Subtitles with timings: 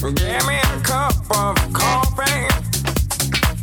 [0.00, 2.48] Give me a cup of coffee.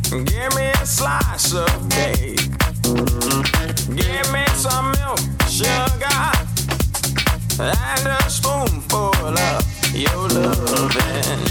[0.08, 2.38] Give me a slice of cake.
[2.84, 6.30] Give me some milk, sugar,
[7.58, 11.42] and a spoonful of your loving.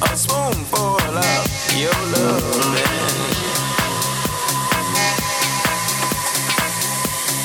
[0.00, 3.18] A spoonful of your loving.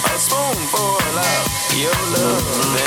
[0.06, 2.83] A spoonful of your loving.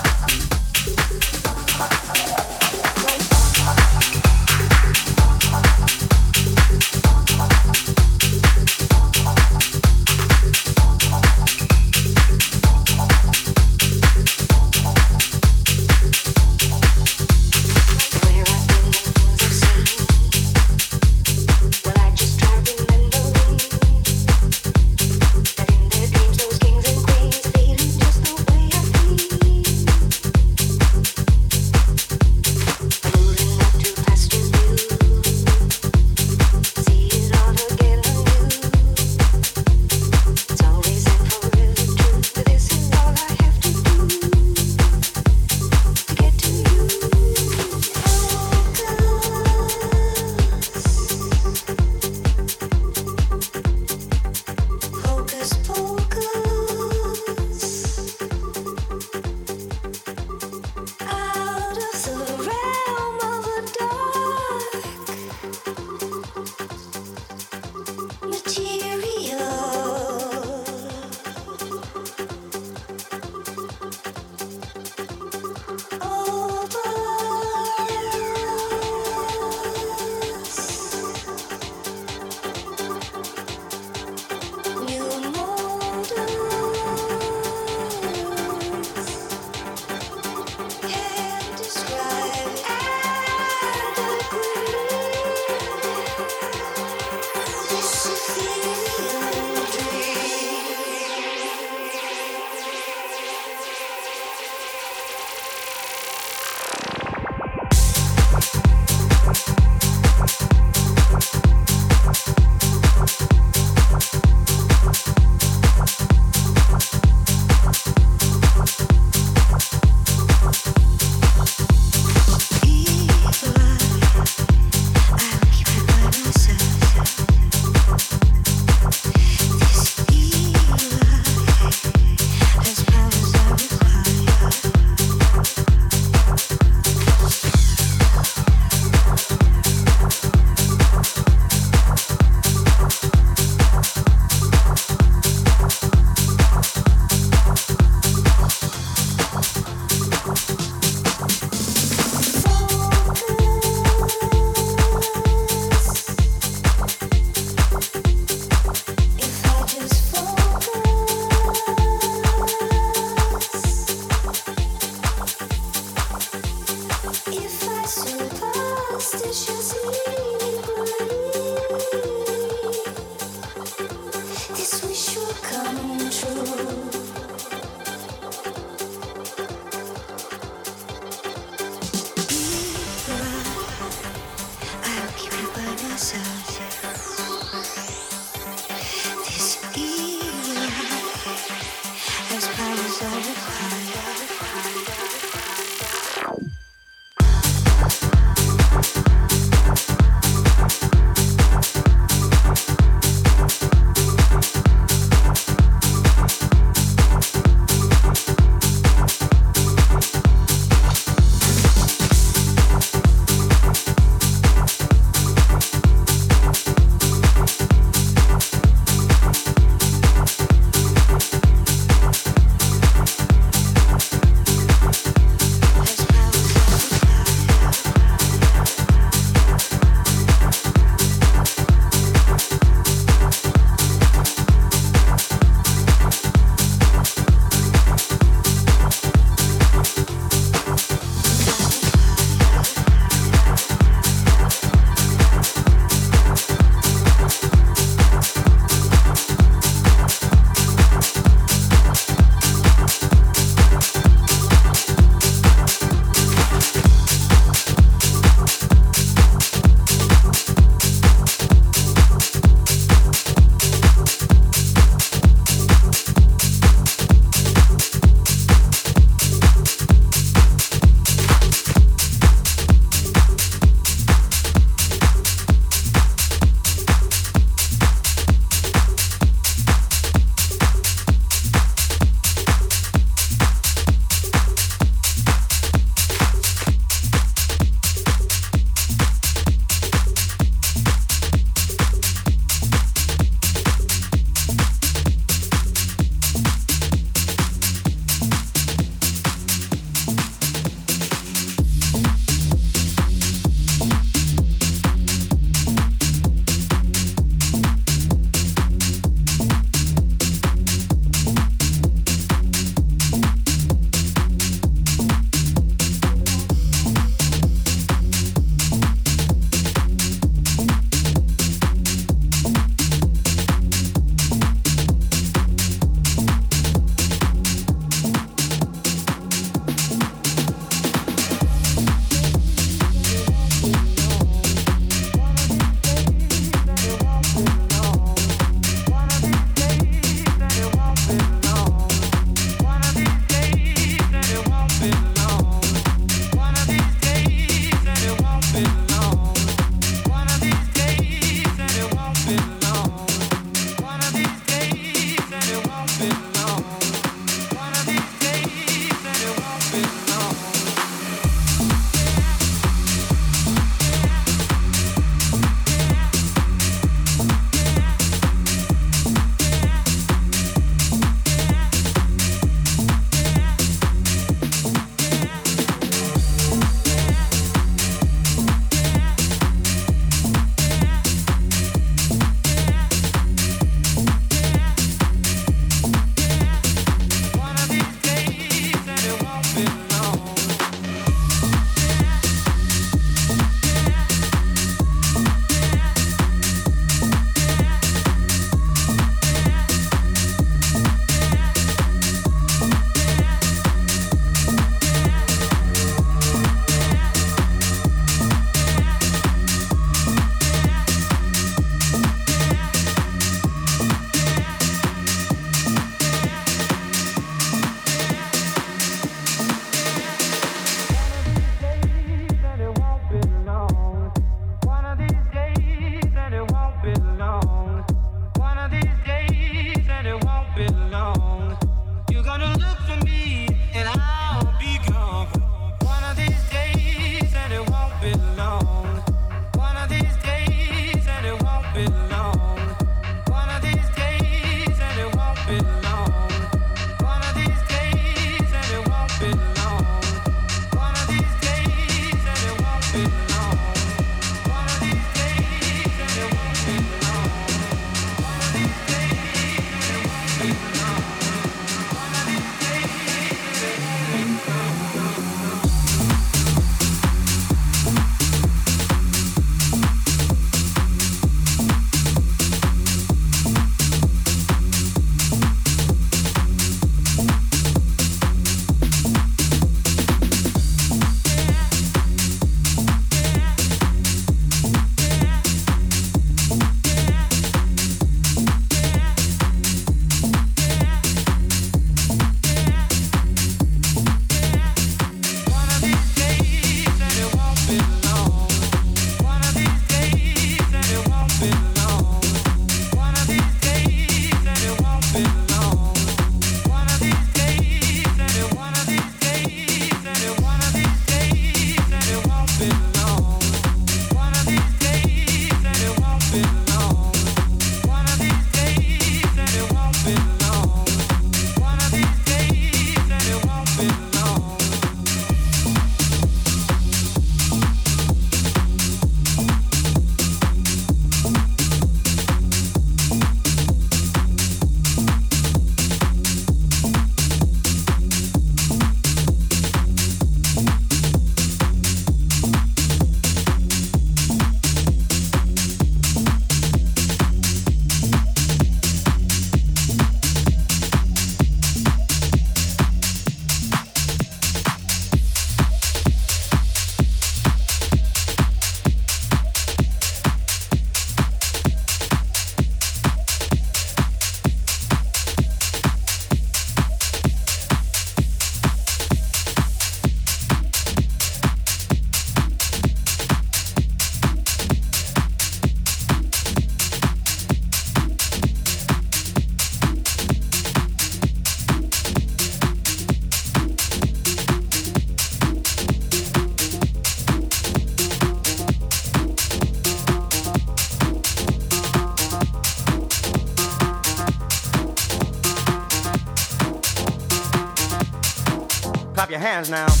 [599.41, 600.00] Hands now.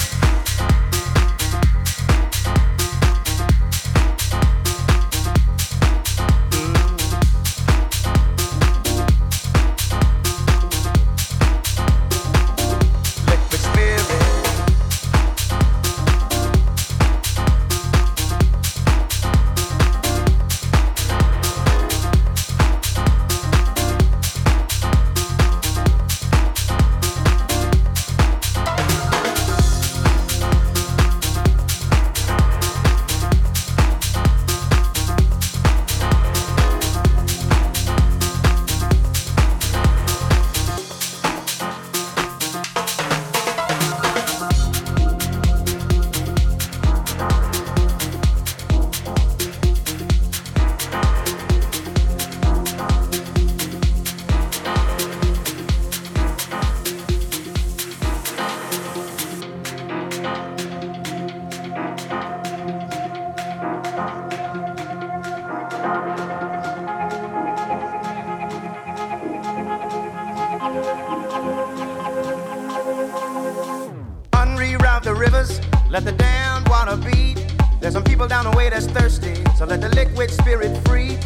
[80.31, 81.17] Spirit free.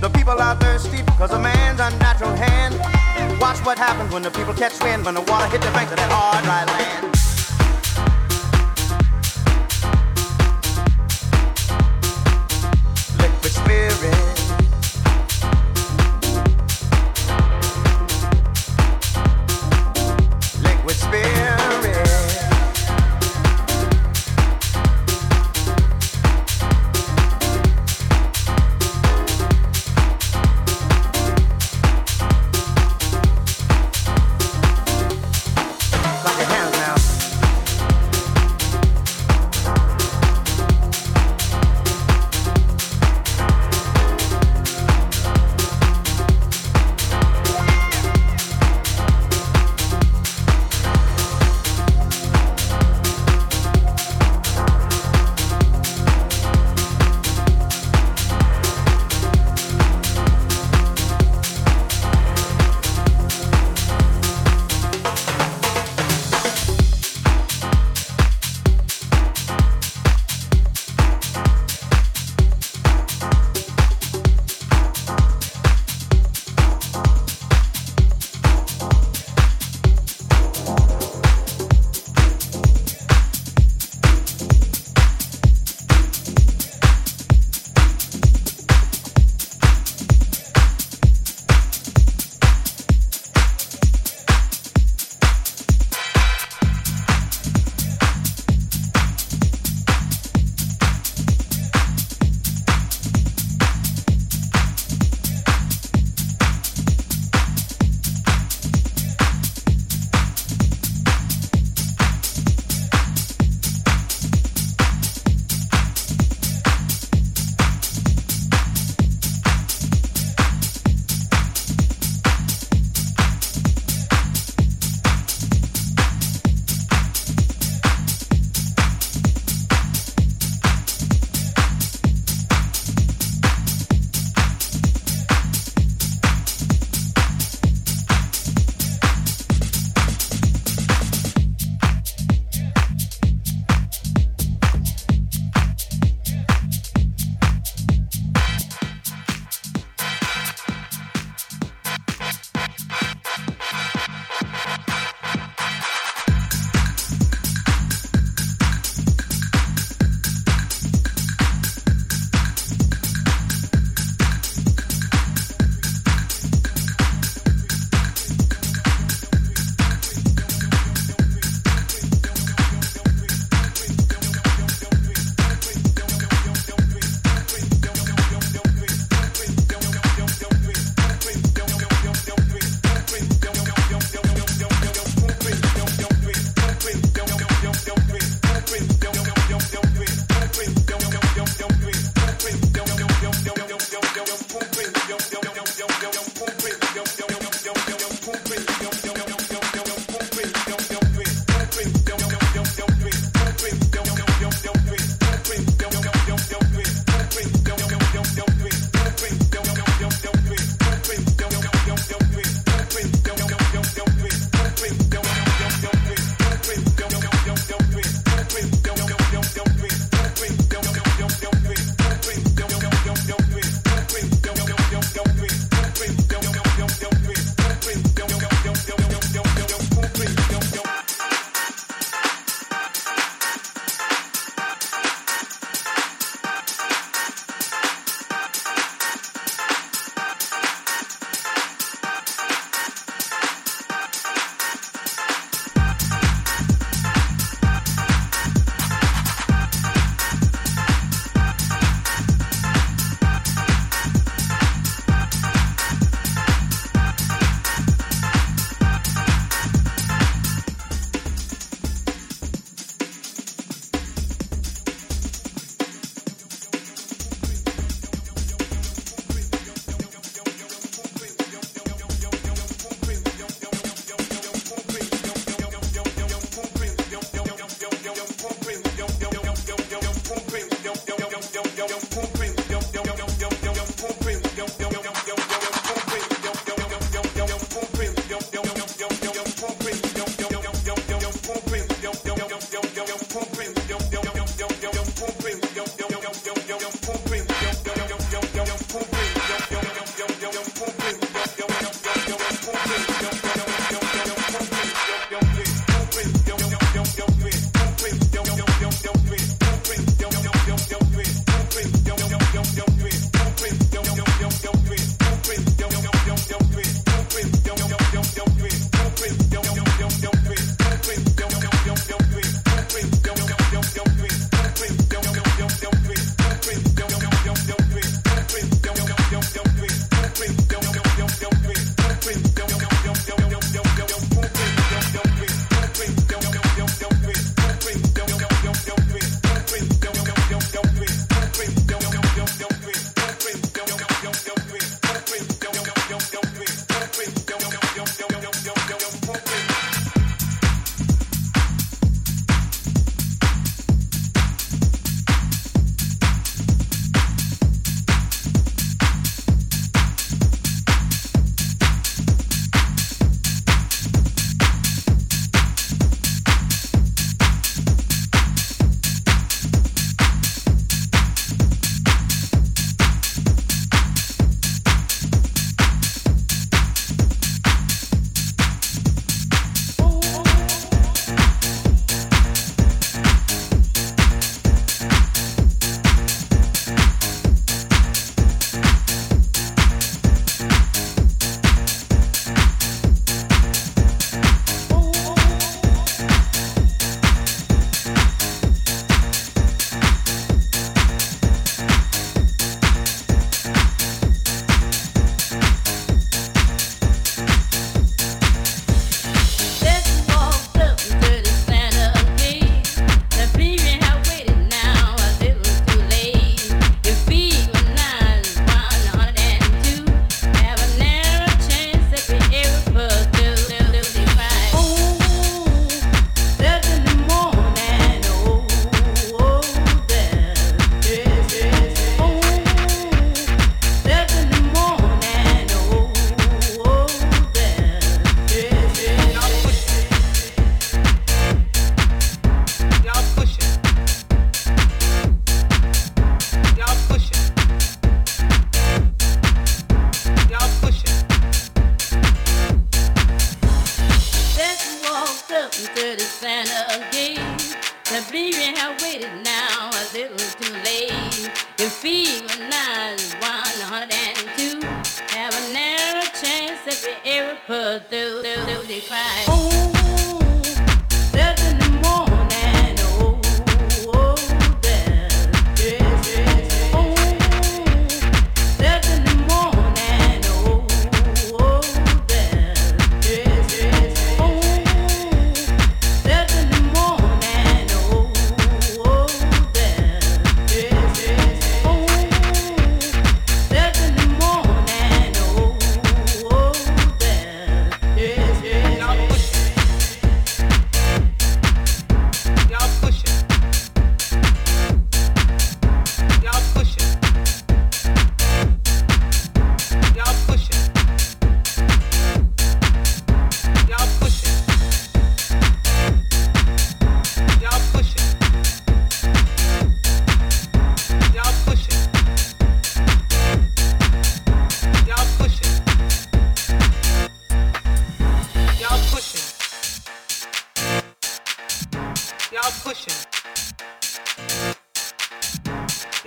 [0.00, 2.74] The people are thirsty because of man's unnatural hand.
[3.40, 5.98] Watch what happens when the people catch wind, when the water hit the banks of
[5.98, 6.79] that hard, dry land.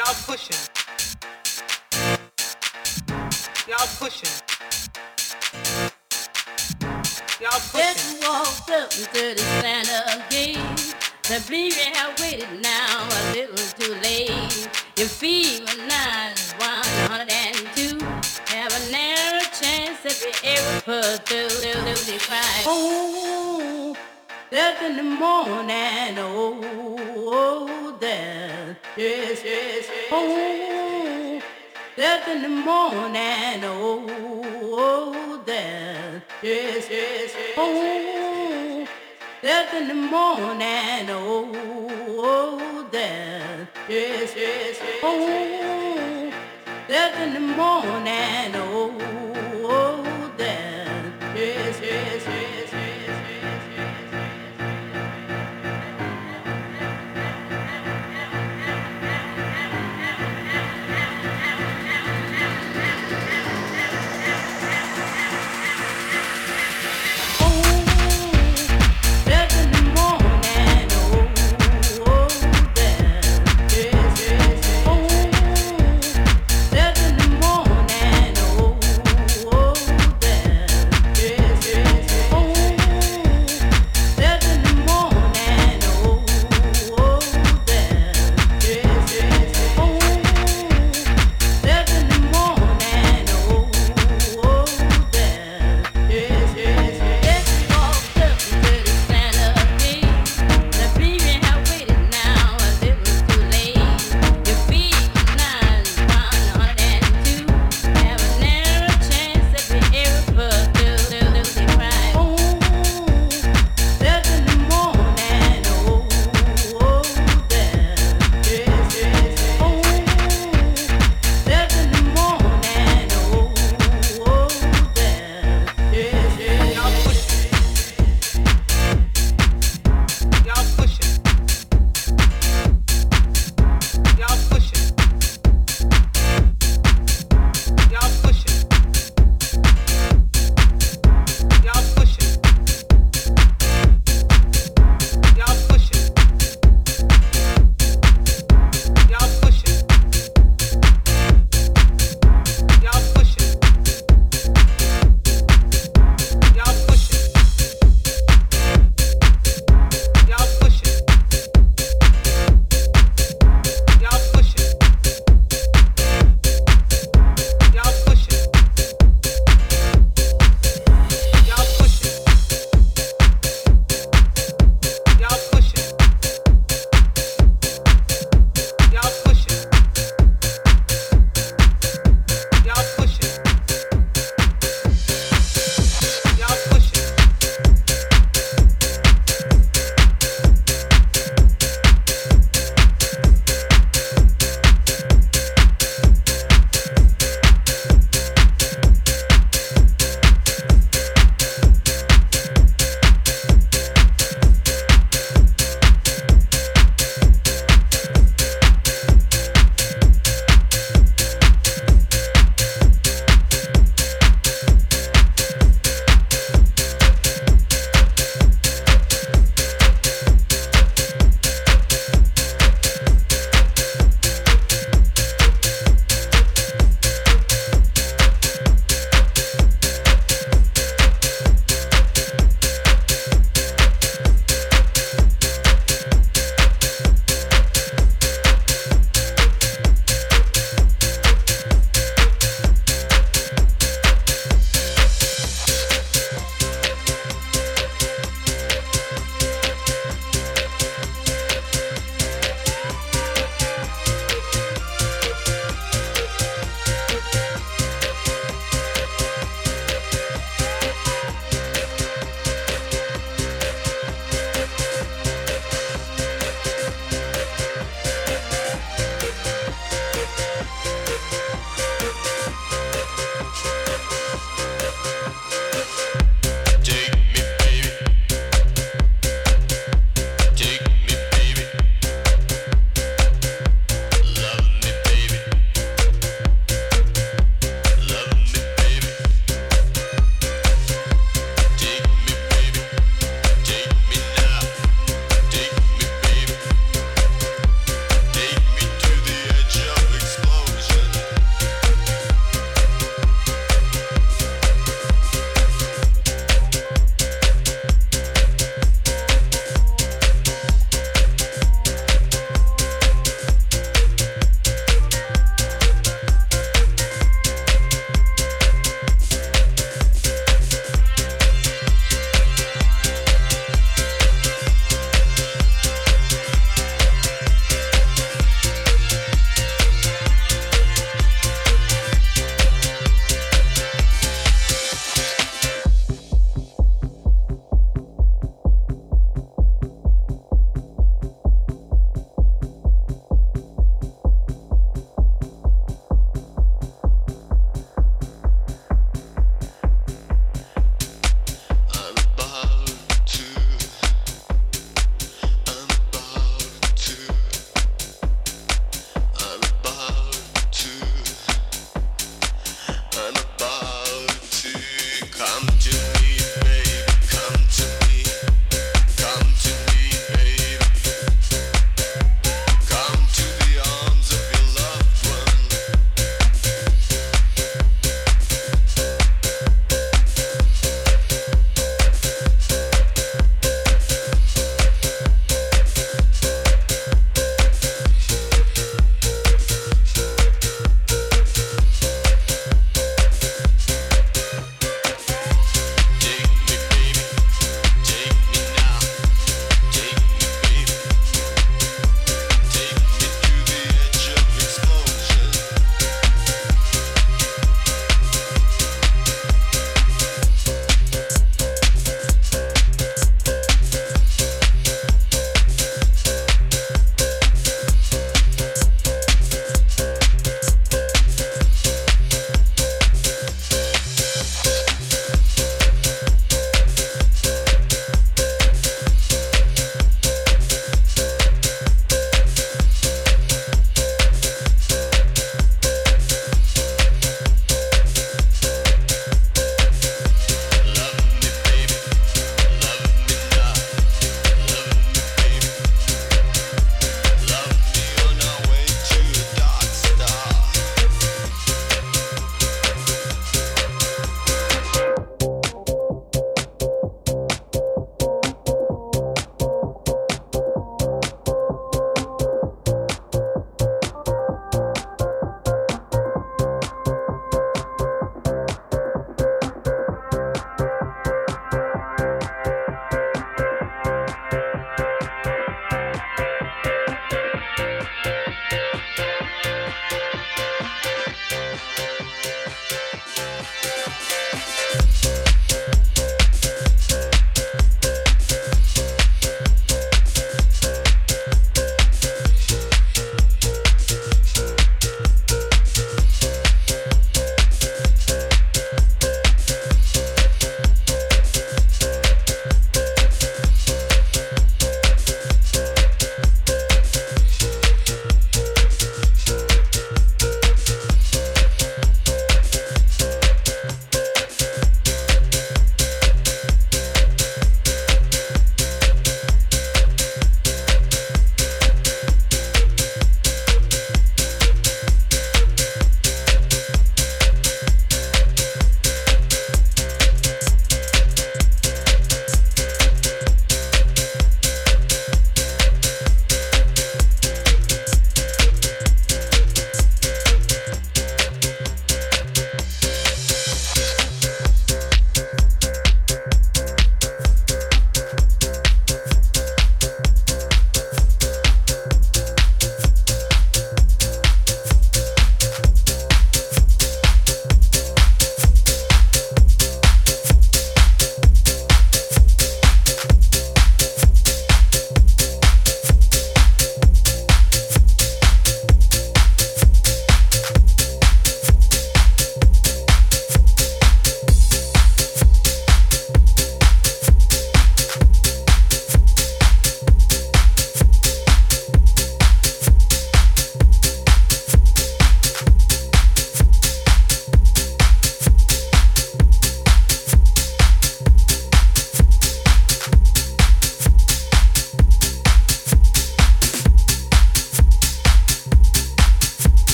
[0.00, 0.56] Y'all pushing.
[3.68, 4.32] Y'all pushing.
[7.38, 7.82] Y'all pushing.
[7.82, 10.74] Just walked up to the Santa again.
[11.24, 14.70] The baby have waited now a little too late.
[14.96, 17.98] Your fever nine is 102.
[18.56, 22.62] Have a narrow chance if you ever put through, through, the cry.
[22.64, 23.94] Oh,
[24.50, 27.09] left in the morning, oh
[29.00, 29.86] yes, yes.
[30.10, 31.40] Oh,
[31.96, 34.04] death in the morning, oh,
[34.76, 37.34] oh death, yes, yes.
[37.56, 38.86] Oh,
[39.42, 41.52] death in the morning, oh,
[42.18, 44.78] oh death, yes, yes.
[45.02, 46.32] Oh,
[46.88, 49.19] death in the morning, oh.